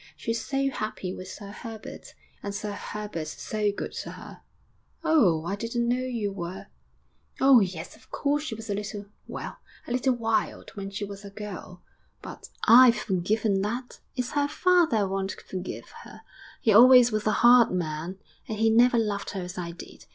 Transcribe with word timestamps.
She's 0.17 0.43
so 0.43 0.67
happy 0.71 1.13
with 1.13 1.27
Sir 1.27 1.51
Herbert. 1.51 2.15
And 2.41 2.55
Sir 2.55 2.71
Herbert's 2.71 3.39
so 3.39 3.71
good 3.71 3.91
to 4.01 4.09
her.'... 4.09 4.41
'Oh, 5.03 5.45
I 5.45 5.55
didn't 5.55 5.87
know 5.87 5.97
you 6.03 6.31
were.'... 6.33 6.69
'Oh, 7.39 7.59
yes! 7.59 7.95
Of 7.95 8.09
course 8.09 8.41
she 8.41 8.55
was 8.55 8.67
a 8.67 8.73
little 8.73 9.05
well, 9.27 9.57
a 9.87 9.91
little 9.91 10.15
wild 10.15 10.71
when 10.71 10.89
she 10.89 11.05
was 11.05 11.23
a 11.23 11.29
girl, 11.29 11.83
but 12.23 12.49
I've 12.67 12.95
forgiven 12.95 13.61
that. 13.61 13.99
It's 14.15 14.31
her 14.31 14.47
father 14.47 15.07
won't 15.07 15.33
forgive 15.33 15.91
her. 16.03 16.21
He 16.61 16.73
always 16.73 17.11
was 17.11 17.27
a 17.27 17.33
hard 17.45 17.69
man, 17.69 18.17
and 18.47 18.57
he 18.57 18.71
never 18.71 18.97
loved 18.97 19.29
her 19.35 19.41
as 19.41 19.55
I 19.55 19.69
did. 19.69 20.07